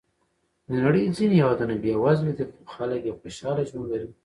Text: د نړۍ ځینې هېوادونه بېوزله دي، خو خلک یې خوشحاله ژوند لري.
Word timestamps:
د 0.67 0.69
نړۍ 0.83 1.03
ځینې 1.17 1.35
هېوادونه 1.39 1.73
بېوزله 1.83 2.31
دي، 2.37 2.45
خو 2.55 2.63
خلک 2.75 3.01
یې 3.07 3.13
خوشحاله 3.19 3.61
ژوند 3.69 3.87
لري. 3.91 4.09